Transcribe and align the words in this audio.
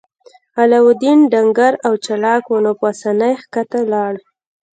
علاوالدین 0.61 1.19
ډنګر 1.31 1.73
او 1.87 1.93
چلاک 2.05 2.43
و 2.47 2.55
نو 2.65 2.71
په 2.79 2.85
اسانۍ 2.91 3.33
ښکته 3.41 3.79
لاړ. 3.93 4.13